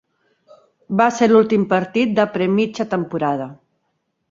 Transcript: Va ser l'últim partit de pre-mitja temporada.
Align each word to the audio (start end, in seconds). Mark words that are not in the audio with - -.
Va 1.01 1.07
ser 1.17 1.27
l'últim 1.29 1.67
partit 1.75 2.17
de 2.21 2.27
pre-mitja 2.39 2.89
temporada. 2.97 3.49